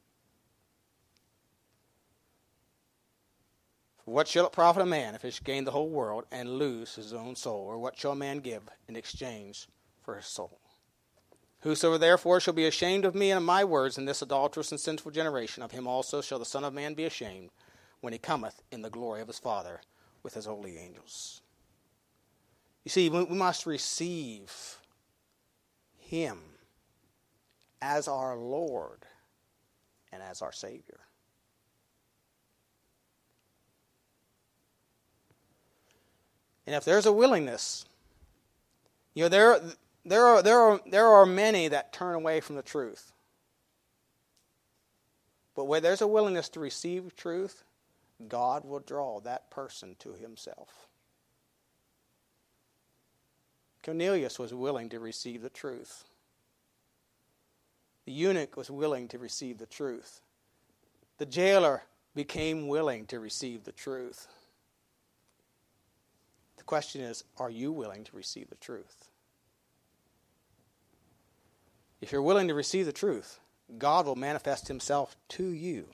[4.04, 6.58] For what shall it profit a man if he should gain the whole world and
[6.58, 7.68] lose his own soul?
[7.68, 9.68] Or what shall a man give in exchange
[10.02, 10.60] for his soul?
[11.60, 14.80] Whosoever therefore shall be ashamed of me and of my words in this adulterous and
[14.80, 17.52] sinful generation, of him also shall the Son of Man be ashamed
[18.02, 19.82] when he cometh in the glory of his Father
[20.24, 21.44] with his holy angels.
[22.84, 24.80] You see, we must receive
[26.06, 26.40] him
[27.82, 29.06] as our Lord
[30.12, 31.00] and as our Savior.
[36.66, 37.86] And if there's a willingness,
[39.14, 39.60] you know, there,
[40.04, 43.12] there are, there, are, there are many that turn away from the truth.
[45.56, 47.64] But where there's a willingness to receive truth,
[48.28, 50.88] God will draw that person to himself.
[53.86, 56.06] Cornelius was willing to receive the truth.
[58.06, 60.22] The eunuch was willing to receive the truth.
[61.20, 61.84] The jailer
[62.16, 64.28] became willing to receive the truth.
[66.58, 69.10] The question is are you willing to receive the truth?
[72.02, 73.40] If you're willing to receive the truth,
[73.78, 75.86] God will manifest himself to you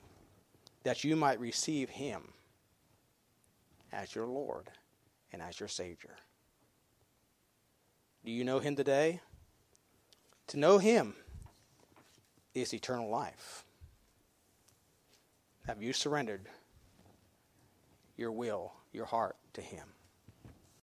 [0.84, 2.32] that you might receive him
[3.92, 4.70] as your Lord
[5.30, 6.16] and as your Savior.
[8.24, 9.20] Do you know him today?
[10.48, 11.14] To know him
[12.54, 13.64] is eternal life.
[15.66, 16.48] Have you surrendered
[18.16, 19.86] your will, your heart to him?